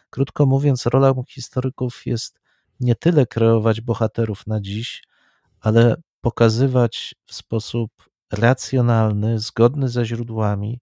[0.09, 2.39] Krótko mówiąc, rolą historyków jest
[2.79, 5.03] nie tyle kreować bohaterów na dziś,
[5.59, 7.91] ale pokazywać w sposób
[8.31, 10.79] racjonalny, zgodny ze źródłami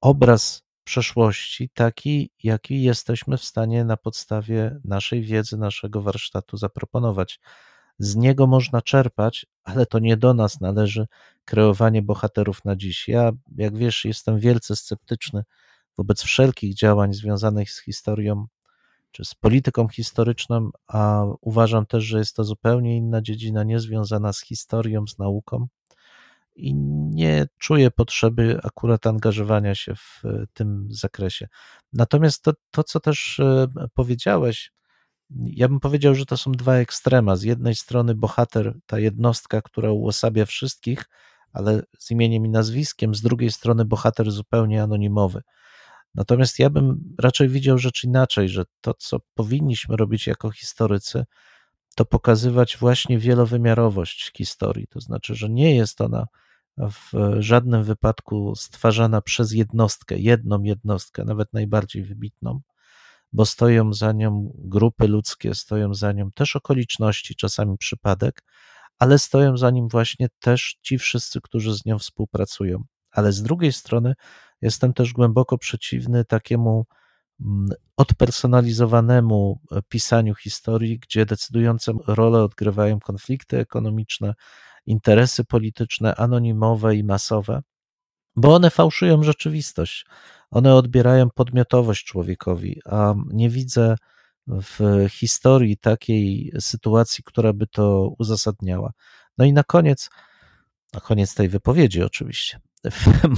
[0.00, 7.40] obraz przeszłości, taki, jaki jesteśmy w stanie na podstawie naszej wiedzy, naszego warsztatu zaproponować.
[7.98, 11.06] Z niego można czerpać, ale to nie do nas należy
[11.44, 13.08] kreowanie bohaterów na dziś.
[13.08, 15.42] Ja, jak wiesz, jestem wielce sceptyczny
[15.98, 18.46] wobec wszelkich działań związanych z historią
[19.12, 24.40] czy z polityką historyczną, a uważam też, że jest to zupełnie inna dziedzina, niezwiązana z
[24.40, 25.66] historią, z nauką.
[26.60, 26.74] I
[27.10, 31.48] nie czuję potrzeby akurat angażowania się w tym zakresie.
[31.92, 34.72] Natomiast to, to co też e, powiedziałeś,
[35.44, 37.36] ja bym powiedział, że to są dwa ekstrema.
[37.36, 41.04] Z jednej strony bohater, ta jednostka, która uosabia wszystkich,
[41.52, 45.42] ale z imieniem i nazwiskiem, z drugiej strony bohater zupełnie anonimowy.
[46.14, 51.24] Natomiast ja bym raczej widział rzecz inaczej, że to, co powinniśmy robić jako historycy,
[51.94, 54.86] to pokazywać właśnie wielowymiarowość historii.
[54.86, 56.26] To znaczy, że nie jest ona
[56.88, 62.60] w żadnym wypadku stwarzana przez jednostkę, jedną jednostkę, nawet najbardziej wybitną,
[63.32, 68.42] bo stoją za nią grupy ludzkie, stoją za nią też okoliczności, czasami przypadek,
[68.98, 72.84] ale stoją za nim właśnie też ci wszyscy, którzy z nią współpracują.
[73.10, 74.14] Ale z drugiej strony
[74.62, 76.86] jestem też głęboko przeciwny takiemu
[77.40, 84.34] mm, odpersonalizowanemu pisaniu historii, gdzie decydującą rolę odgrywają konflikty ekonomiczne,
[84.86, 87.62] interesy polityczne, anonimowe i masowe,
[88.36, 90.06] bo one fałszują rzeczywistość.
[90.50, 93.96] One odbierają podmiotowość człowiekowi, a nie widzę
[94.46, 98.92] w historii takiej sytuacji, która by to uzasadniała.
[99.38, 100.10] No i na koniec,
[100.94, 102.60] na koniec tej wypowiedzi oczywiście,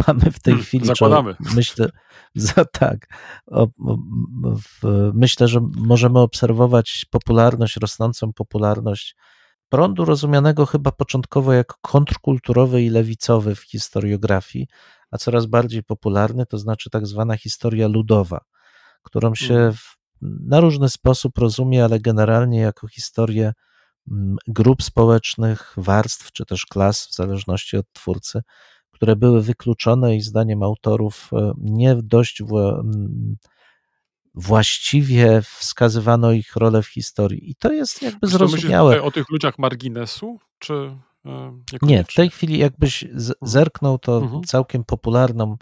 [0.07, 0.87] mamy w tej hmm, chwili.
[0.87, 1.37] Zakładamy.
[1.55, 1.88] Myślę,
[2.35, 3.07] za, tak.
[3.46, 3.68] O,
[4.62, 9.16] w, myślę, że możemy obserwować popularność, rosnącą popularność
[9.73, 14.67] prądu rozumianego chyba początkowo jako kontrkulturowy i lewicowy w historiografii,
[15.11, 18.41] a coraz bardziej popularny, to znaczy tak zwana historia ludowa,
[19.03, 19.73] którą się hmm.
[19.73, 23.53] w, na różny sposób rozumie, ale generalnie jako historię
[24.11, 28.43] mm, grup społecznych, warstw czy też klas, w zależności od twórcy,
[28.91, 32.43] które były wykluczone i zdaniem autorów e, nie dość
[34.35, 37.51] właściwie wskazywano ich rolę w historii.
[37.51, 39.03] I to jest jakby zrozumiałe.
[39.03, 42.05] o tych ludziach marginesu, czy e, nie?
[42.05, 43.05] W tej chwili, jakbyś
[43.42, 44.42] zerknął, to mhm.
[44.42, 45.57] całkiem popularną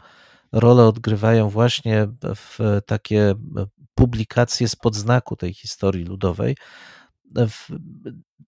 [0.52, 3.36] rolę odgrywają właśnie w takie e,
[3.94, 6.56] publikacje z podznaku tej historii ludowej.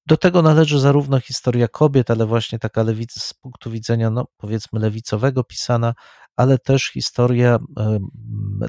[0.07, 4.81] Do tego należy zarówno historia kobiet, ale właśnie taka lewic, z punktu widzenia, no, powiedzmy,
[4.81, 5.95] lewicowego pisana,
[6.37, 7.59] ale też historia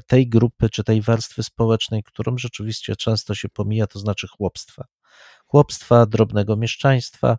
[0.06, 4.84] tej grupy czy tej warstwy społecznej, którą rzeczywiście często się pomija, to znaczy chłopstwa.
[5.46, 7.38] Chłopstwa, drobnego mieszczaństwa,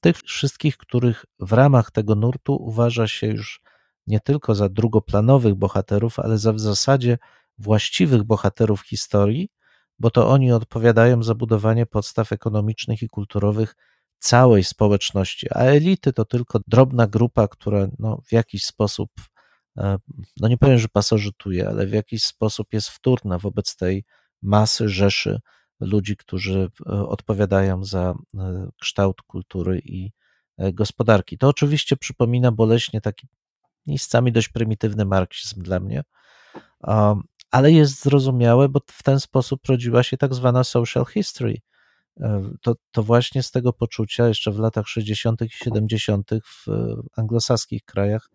[0.00, 3.60] tych wszystkich, których w ramach tego nurtu uważa się już
[4.06, 7.18] nie tylko za drugoplanowych bohaterów, ale za w zasadzie
[7.58, 9.48] właściwych bohaterów historii,
[9.98, 13.76] bo to oni odpowiadają za budowanie podstaw ekonomicznych i kulturowych
[14.18, 19.10] całej społeczności, a elity to tylko drobna grupa, która no, w jakiś sposób,
[20.40, 24.04] no nie powiem, że pasożytuje, ale w jakiś sposób jest wtórna wobec tej
[24.42, 25.40] masy, rzeszy
[25.80, 30.12] ludzi, którzy e, odpowiadają za e, kształt kultury i
[30.72, 31.38] gospodarki.
[31.38, 33.28] To oczywiście przypomina boleśnie taki
[33.86, 36.02] miejscami dość prymitywny marksizm dla mnie,
[37.50, 41.56] ale jest zrozumiałe, bo w ten sposób rodziła się tak zwana social history.
[42.20, 45.42] E, to, to właśnie z tego poczucia, jeszcze w latach 60.
[45.42, 46.30] i 70.
[46.44, 46.66] w
[47.16, 48.30] anglosaskich krajach,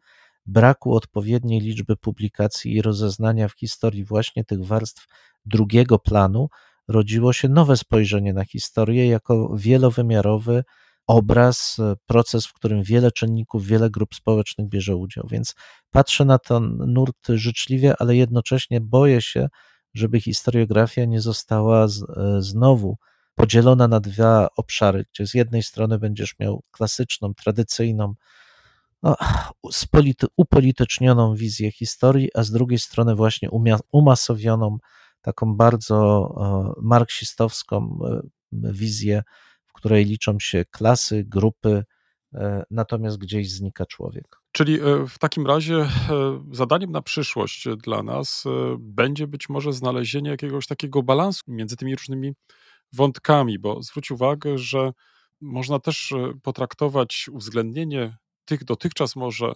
[0.45, 5.08] braku odpowiedniej liczby publikacji i rozeznania w historii właśnie tych warstw
[5.45, 6.49] drugiego planu,
[6.88, 10.63] rodziło się nowe spojrzenie na historię jako wielowymiarowy,
[11.08, 15.28] obraz, e, proces, w którym wiele czynników, wiele grup społecznych bierze udział.
[15.32, 15.56] Więc
[15.91, 19.47] patrzę na ten nurt życzliwie, ale jednocześnie boję się,
[19.93, 22.97] żeby historiografia nie została z, e, znowu
[23.36, 28.13] podzielona na dwa obszary, gdzie z jednej strony będziesz miał klasyczną, tradycyjną,
[30.38, 33.50] upolitycznioną wizję historii, a z drugiej strony właśnie
[33.92, 34.78] umasowioną,
[35.22, 36.30] taką bardzo
[36.78, 38.00] e, marksistowską
[38.52, 39.24] wizję
[39.80, 41.84] której liczą się klasy, grupy,
[42.34, 44.42] e, natomiast gdzieś znika człowiek.
[44.52, 45.88] Czyli e, w takim razie e,
[46.52, 48.44] zadaniem na przyszłość dla nas
[48.80, 52.34] będzie być może znalezienie jakiegoś takiego balansu między tymi różnymi
[52.94, 54.92] wątkami, bo zwróć uwagę, że
[55.42, 58.18] można też potraktować uwzględnienie
[58.50, 59.54] tych dotychczas może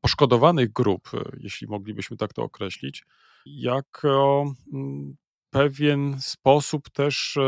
[0.00, 3.04] poszkodowanych grup, jeśli moglibyśmy tak to określić,
[3.46, 5.16] jako mm,
[5.50, 7.38] pewien sposób też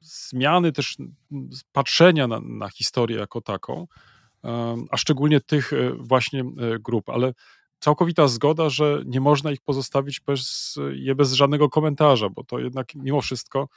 [0.00, 0.96] zmiany też
[1.72, 3.86] patrzenia na, na historię jako taką,
[4.90, 6.44] a szczególnie tych e, właśnie e,
[6.78, 7.32] grup, ale
[7.78, 12.94] całkowita zgoda, że nie można ich pozostawić bez, je bez żadnego komentarza, bo to jednak
[12.94, 13.68] mimo wszystko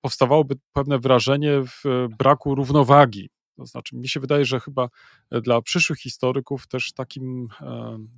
[0.00, 3.30] powstawałoby pewne wrażenie w e, braku równowagi.
[3.56, 4.88] To znaczy, mi się wydaje, że chyba
[5.30, 7.48] dla przyszłych historyków też takim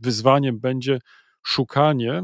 [0.01, 0.99] wyzwaniem będzie
[1.47, 2.23] szukanie,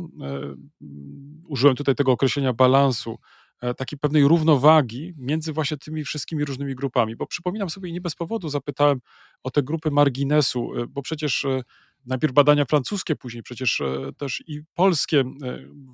[1.48, 3.18] użyłem tutaj tego określenia balansu
[3.60, 7.16] e, takiej pewnej równowagi między właśnie tymi wszystkimi różnymi grupami.
[7.16, 9.00] Bo przypominam sobie, i nie bez powodu zapytałem
[9.42, 11.62] o te grupy marginesu, e, bo przecież e,
[12.06, 13.82] najpierw badania francuskie, później przecież
[14.16, 15.24] też i polskie,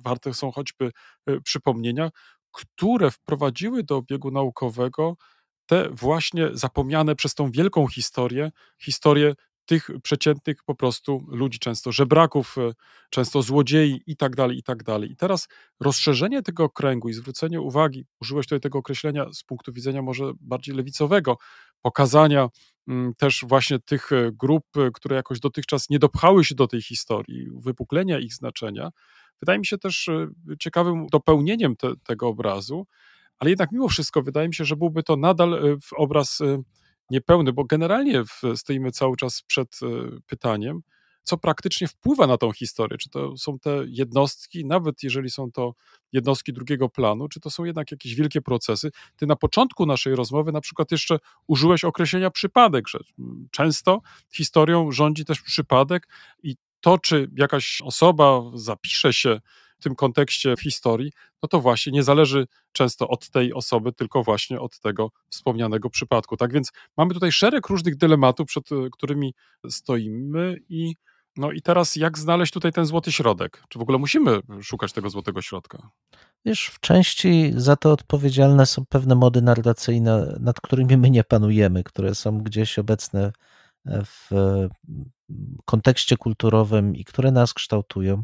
[0.05, 0.91] warte są choćby
[1.43, 2.09] przypomnienia,
[2.51, 5.17] które wprowadziły do obiegu naukowego
[5.69, 8.51] te właśnie zapomniane przez tą wielką historię,
[8.81, 9.33] historię
[9.65, 12.71] tych przeciętnych po prostu ludzi, często żebraków, e,
[13.09, 15.11] często złodziei i tak dalej, i tak dalej.
[15.11, 15.47] I teraz
[15.79, 20.75] rozszerzenie tego kręgu i zwrócenie uwagi, użyłeś tutaj tego określenia z punktu widzenia może bardziej
[20.75, 21.37] lewicowego,
[21.81, 22.49] pokazania
[22.87, 26.81] mm, też właśnie tych e, grup, e, które jakoś dotychczas nie dopchały się do tej
[26.81, 28.89] historii, wypuklenia ich znaczenia,
[29.41, 30.09] wydaje mi się też
[30.59, 32.85] ciekawym dopełnieniem te, tego obrazu,
[33.39, 36.39] ale jednak mimo wszystko wydaje mi się, że byłby to nadal obraz
[37.09, 38.23] niepełny, bo generalnie
[38.55, 39.87] stoimy cały czas przed e,
[40.25, 40.81] pytaniem,
[41.23, 42.97] co praktycznie wpływa na tą historię.
[42.97, 45.73] Czy to są te jednostki, nawet jeżeli są to
[46.11, 48.91] jednostki drugiego planu, czy to są jednak jakieś wielkie procesy.
[49.15, 52.99] Ty na początku naszej rozmowy na przykład jeszcze użyłeś określenia przypadek, że
[53.51, 54.01] często
[54.33, 56.07] historią rządzi też przypadek
[56.43, 59.39] i to, czy jakaś osoba zapisze się
[59.79, 61.11] w tym kontekście w historii,
[61.43, 66.37] no to właśnie nie zależy często od tej osoby, tylko właśnie od tego wspomnianego przypadku.
[66.37, 69.33] Tak więc mamy tutaj szereg różnych dylematów, przed e, którymi
[69.69, 70.95] stoimy i
[71.37, 73.63] no i teraz jak znaleźć tutaj ten złoty środek?
[73.69, 75.89] Czy w ogóle musimy szukać tego złotego środka?
[76.45, 81.83] Wiesz, w części za to odpowiedzialne są pewne mody narracyjne, nad którymi my nie panujemy,
[81.83, 83.31] które są gdzieś obecne
[83.85, 84.29] w
[85.65, 88.23] kontekście kulturowym i które nas kształtują.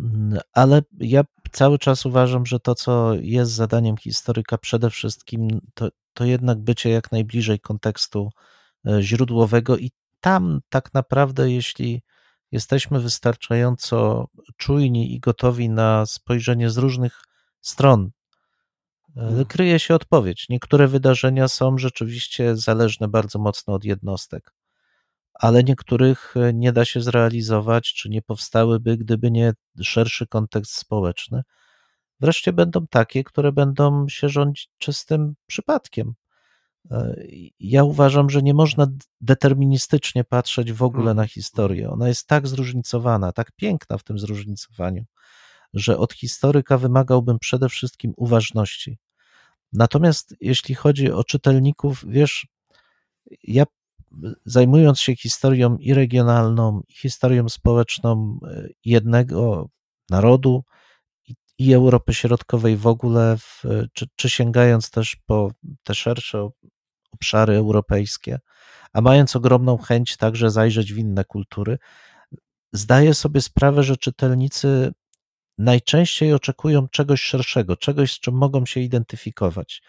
[0.00, 5.88] Mm, ale ja cały czas uważam, że to, co jest zadaniem historyka, przede wszystkim to,
[6.14, 8.30] to jednak bycie jak najbliżej kontekstu
[8.86, 12.02] e, źródłowego, i tam tak naprawdę, jeśli
[12.52, 17.22] jesteśmy wystarczająco czujni i gotowi na spojrzenie z różnych
[17.60, 18.10] stron,
[19.16, 19.44] e, mhm.
[19.44, 20.46] kryje się odpowiedź.
[20.48, 24.52] Niektóre wydarzenia są rzeczywiście zależne bardzo mocno od jednostek
[25.40, 31.42] ale niektórych e, nie da się zrealizować, czy nie powstałyby, gdyby nie szerszy kontekst społeczny.
[32.20, 36.14] Wreszcie będą takie, które będą się rządzić czystym przypadkiem.
[36.90, 37.14] E,
[37.60, 38.86] ja uważam, że nie można
[39.20, 41.28] deterministycznie patrzeć w ogóle na mhm.
[41.28, 41.90] historię.
[41.90, 45.04] Ona jest tak zróżnicowana, tak piękna w tym zróżnicowaniu,
[45.74, 48.98] że od historyka wymagałbym przede wszystkim uważności.
[49.72, 52.46] Natomiast jeśli chodzi o czytelników, wiesz,
[53.42, 53.64] ja
[54.44, 59.68] zajmując się historią i regionalną, i historią społeczną e, jednego
[60.10, 60.64] narodu
[61.28, 65.50] i, i Europy Środkowej w ogóle, w, czy, czy sięgając też po
[65.82, 66.48] te szersze
[67.12, 68.38] obszary europejskie,
[68.92, 71.78] a mając ogromną chęć także zajrzeć w inne kultury,
[72.72, 74.92] zdaję sobie sprawę, że czytelnicy
[75.58, 79.82] najczęściej oczekują czegoś szerszego, czegoś, z czym mogą się identyfikować.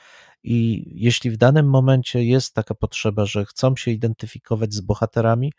[0.43, 5.53] I jeśli w danym momencie jest taka potrzeba, że chcą się identyfikować z bohaterami,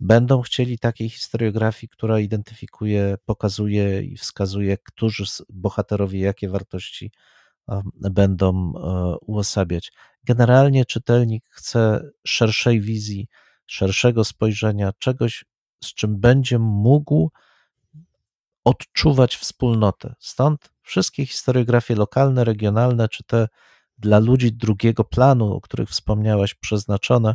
[0.00, 7.12] będą chcieli takiej historiografii, która identyfikuje, pokazuje i wskazuje, którzy bohaterowie jakie wartości
[8.10, 9.92] będą e, uosabiać.
[10.24, 13.28] Generalnie czytelnik chce szerszej wizji,
[13.66, 15.44] szerszego spojrzenia, czegoś,
[15.84, 17.30] z czym będzie mógł
[18.64, 20.14] odczuwać wspólnotę.
[20.18, 23.48] Stąd wszystkie historiografie lokalne, regionalne, czy te
[24.02, 27.34] dla ludzi drugiego planu, o których wspomniałaś, przeznaczone,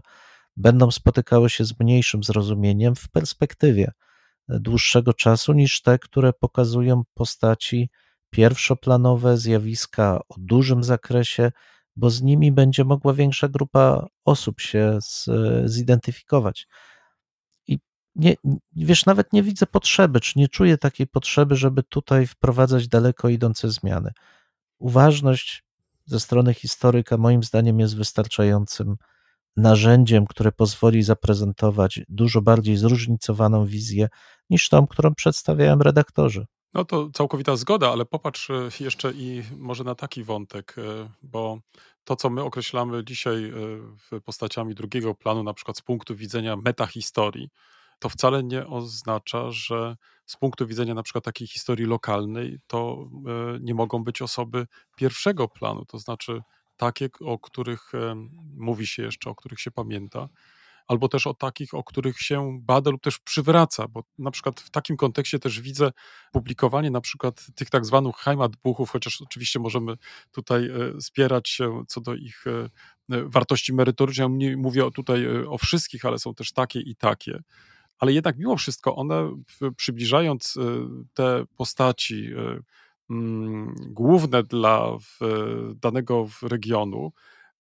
[0.58, 3.92] będą spotykały się z mniejszym zrozumieniem w perspektywie
[4.50, 7.90] dłuższego czasu niż te, które pokazują postaci
[8.30, 11.52] pierwszoplanowe, zjawiska o dużym zakresie,
[11.96, 15.30] bo z nimi będzie mogła większa grupa osób się z,
[15.66, 16.68] zidentyfikować.
[17.68, 17.80] I
[18.16, 18.36] nie,
[18.76, 23.72] wiesz, nawet nie widzę potrzeby, czy nie czuję takiej potrzeby, żeby tutaj wprowadzać daleko idące
[23.72, 24.12] zmiany.
[24.80, 25.67] Uważność
[26.08, 28.96] ze strony historyka, moim zdaniem, jest wystarczającym
[29.58, 34.08] narzędziem, które pozwoli zaprezentować dużo bardziej zróżnicowaną wizję
[34.50, 36.46] niż tą, którą przedstawiałem redaktorzy.
[36.74, 41.60] No to całkowita zgoda, ale popatrz e, jeszcze i może na taki wątek, e, bo
[42.04, 43.52] to, co my określamy dzisiaj
[44.12, 47.50] e, postaciami drugiego planu, na przykład z punktu widzenia metahistorii,
[48.00, 49.96] to wcale nie oznacza, że
[50.26, 53.10] z punktu widzenia na przykład takiej historii lokalnej, to
[53.56, 56.42] e, nie mogą być osoby pierwszego planu, to znaczy
[56.78, 58.16] takie, o których e,
[58.58, 60.30] mówi się jeszcze, o których się pamięta,
[60.88, 64.70] albo też o takich, o których się bada lub też przywraca, bo na przykład w
[64.70, 65.92] takim kontekście też widzę
[66.32, 69.96] publikowanie na przykład tych tak zwanych Heimatbuchów, chociaż oczywiście możemy
[70.32, 72.46] tutaj e, spierać się co do ich
[73.10, 74.30] wartości merytorycznej.
[74.30, 77.40] Nie mówię tutaj o wszystkich, ale są też takie i takie
[78.00, 79.44] ale jednak mimo wszystko one
[79.76, 80.62] przybliżając y,
[81.14, 82.64] te postaci, y,
[83.10, 84.98] mm, główne dla
[85.82, 87.12] danego regionu,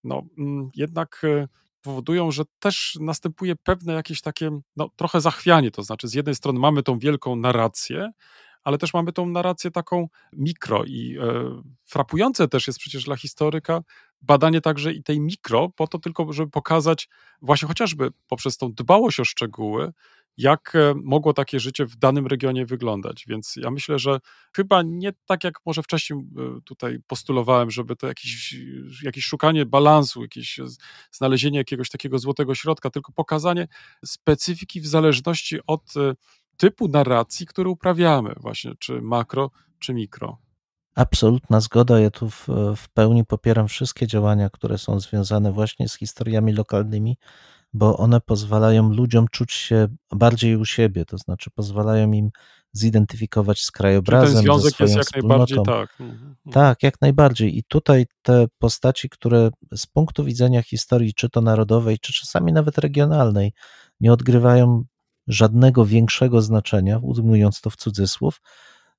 [0.04, 1.48] no, mm, jednak e,
[1.82, 5.72] powodują, że też następuje pewne jakieś takie, no, trochę zachwianie.
[5.72, 8.12] To znaczy, z jednej strony mamy tą wielką narrację,
[8.64, 13.82] ale też mamy tą narrację taką mikro i e, frapujące też jest przecież dla historyka
[14.22, 17.10] badanie także i tej mikro, po to tylko, żeby pokazać
[17.42, 19.94] właśnie chociażby poprzez tą dbałość o szczegóły,
[20.38, 23.26] jak e, mogło takie życie w danym regionie wyglądać.
[23.28, 24.20] Więc ja myślę, że
[24.56, 28.56] chyba nie tak jak może wcześniej e, tutaj postulowałem, żeby to jakieś,
[29.04, 30.60] jakieś szukanie balansu, jakieś
[31.12, 33.68] znalezienie jakiegoś takiego złotego środka, tylko pokazanie
[34.06, 36.14] specyfiki w zależności od e,
[36.58, 40.38] typu narracji, który uprawiamy, właśnie czy makro, czy mikro.
[40.96, 42.00] Absolutna zgoda.
[42.00, 47.18] Ja tu w, w pełni popieram wszystkie działania, które są związane właśnie z historiami lokalnymi,
[47.74, 52.30] bo one pozwalają ludziom czuć się bardziej u siebie, to znaczy pozwalają im
[52.72, 55.88] zidentyfikować z ten krajobrazem, ze związek swoją jest jak najbardziej wspólnotą.
[55.88, 56.02] tak.
[56.02, 56.36] Mhm, mhm.
[56.52, 57.58] Tak, jak najbardziej.
[57.58, 62.78] I tutaj te postaci, które z punktu widzenia historii, czy to narodowej, czy czasami nawet
[62.78, 63.54] regionalnej,
[64.00, 64.84] nie odgrywają
[65.28, 68.42] żadnego większego znaczenia, ujmując to w cudzysłów,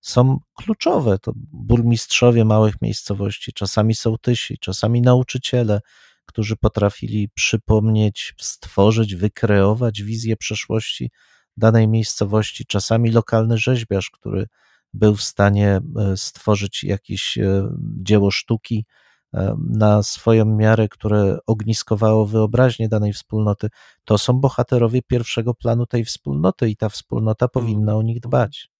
[0.01, 1.19] są kluczowe.
[1.19, 5.81] To burmistrzowie małych miejscowości, czasami sołtysi, czasami nauczyciele,
[6.29, 11.11] którzy potrafili przypomnieć, stworzyć, wykreować wizję przeszłości
[11.57, 14.47] danej miejscowości, czasami lokalny rzeźbiarz, który
[14.95, 17.71] był w stanie e, stworzyć jakieś e,
[18.03, 18.87] dzieło sztuki
[19.35, 23.69] e, na swoją miarę, które ogniskowało wyobraźnię danej wspólnoty,
[24.05, 28.71] to są bohaterowie pierwszego planu tej wspólnoty i ta wspólnota powinna o nich dbać.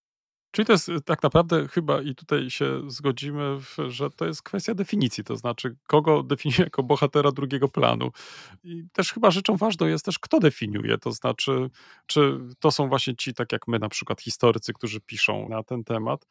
[0.51, 4.75] Czyli to jest y, tak naprawdę chyba i tutaj się zgodzimy, że to jest kwestia
[4.75, 8.11] definicji, to znaczy kogo definiuje jako bohatera drugiego planu.
[8.65, 11.71] I też chyba rzeczą ważną jest też, kto definiuje, to znaczy,
[12.07, 15.85] czy to są właśnie ci, tak jak my na przykład historycy, którzy piszą na ten
[15.85, 16.27] temat,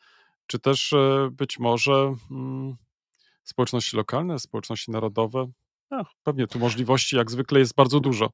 [0.47, 2.76] czy też e, być może mm,
[3.43, 5.47] społeczności lokalne, społeczności narodowe.
[5.89, 8.30] Ach, pewnie tu możliwości jak zwykle jest bardzo dużo.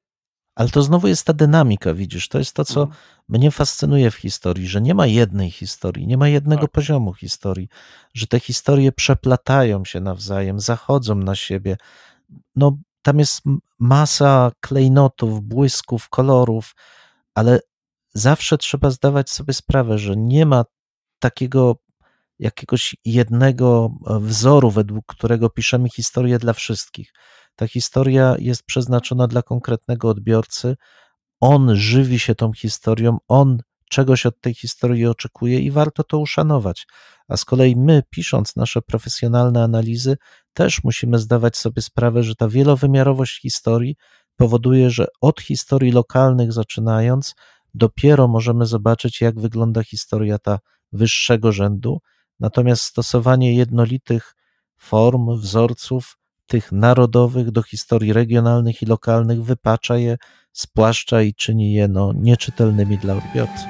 [0.55, 2.99] Ale to znowu jest ta dynamika, widzisz, to jest to, co Mhm.
[3.29, 6.71] mnie fascynuje w historii, że nie ma jednej historii, nie ma jednego Tak.
[6.71, 7.69] poziomu historii,
[8.13, 11.77] że te historie przeplatają się nawzajem, zachodzą na siebie.
[12.55, 13.41] No, tam jest
[13.79, 16.75] masa klejnotów, błysków, kolorów,
[17.35, 17.59] ale
[18.13, 20.65] zawsze trzeba zdawać sobie sprawę, że nie ma
[21.19, 21.75] takiego
[22.39, 27.13] jakiegoś jednego e, wzoru, według którego piszemy historię dla wszystkich.
[27.55, 30.75] Ta historia jest przeznaczona dla konkretnego odbiorcy.
[31.39, 33.57] On żywi się tą historią, on
[33.89, 36.87] czegoś od tej historii oczekuje i warto to uszanować.
[37.27, 40.17] A z kolei my, pisząc nasze profesjonalne analizy,
[40.53, 43.95] też musimy zdawać sobie sprawę, że ta wielowymiarowość historii
[44.35, 47.35] powoduje, że od historii lokalnych zaczynając,
[47.73, 50.59] dopiero możemy zobaczyć, jak wygląda historia ta
[50.91, 51.99] wyższego rzędu.
[52.39, 54.35] Natomiast stosowanie jednolitych
[54.77, 56.17] form, wzorców,
[56.53, 60.17] tych narodowych do historii regionalnych i lokalnych wypacza je,
[60.51, 63.63] spłaszcza i czyni je no, nieczytelnymi dla odbiorcy.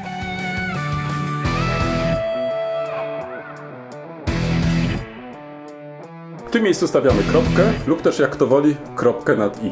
[6.47, 9.71] W tym miejscu stawiamy kropkę lub też jak to woli kropkę nad i.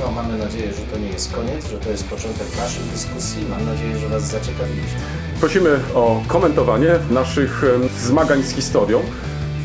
[0.00, 3.46] No, mamy nadzieję, że to nie jest koniec, że to jest początek naszej dyskusji.
[3.50, 5.00] Mam nadzieję, że Was zaciekawiliśmy.
[5.40, 7.64] Prosimy o komentowanie naszych
[7.98, 9.00] zmagań z historią.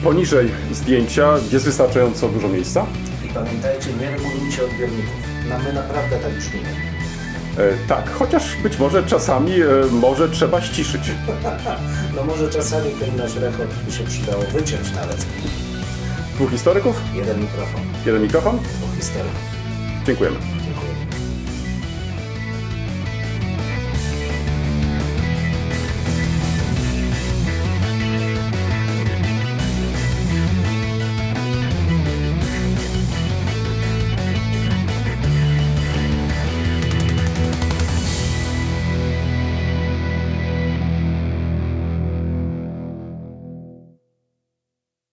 [0.03, 2.85] Poniżej zdjęcia jest wystarczająco dużo miejsca.
[3.25, 5.13] I pamiętajcie, nie regulujcie odbiorników.
[5.49, 6.67] No, my naprawdę tak brzmimy.
[7.57, 11.01] E, tak, chociaż być może czasami e, może trzeba ściszyć.
[12.15, 15.25] No może czasami ten nasz rekord by się przydało wyciąć nawet.
[16.35, 18.57] Dwóch historyków, Jeden mikrofon, jeden mikrofon.
[18.57, 19.39] dwóch historyków.
[20.07, 20.37] Dziękujemy.